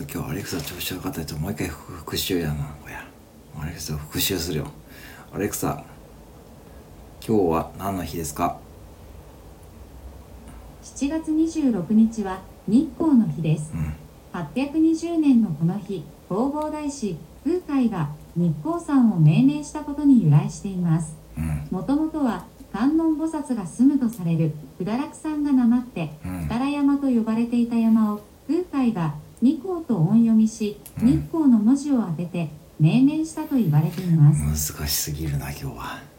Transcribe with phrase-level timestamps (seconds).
[0.00, 3.04] ょっと今日アレクサ調子悪かったやつもう一回復復習やなこや。
[3.60, 4.66] アレクサ復習するよ。
[5.32, 5.84] アレクサ
[7.26, 8.58] 今日は何の日ですか
[10.82, 13.72] ？7月26日は日光の日です。
[13.72, 13.94] うん。
[14.32, 21.16] 820年のこの日弘法大師空海が日光山を命名したことに由来しています。
[21.38, 21.68] うん。
[21.70, 26.48] もともとは観音菩薩が住むとされる不堕落山がなまってうん。
[26.48, 29.14] 二良山と呼ばれていた山を空海が
[29.44, 31.06] 二光と音読みしうん。
[31.06, 32.48] 日光の文字を当てて
[32.80, 34.72] 命名したと言われています。
[34.72, 36.13] 難しすぎるな今日は